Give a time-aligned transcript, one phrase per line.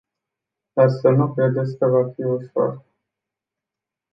[0.75, 2.85] Dar să nu credeți că va fi ușor.